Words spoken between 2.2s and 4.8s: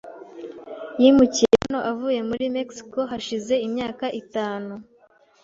muri Mexico hashize imyaka itanu.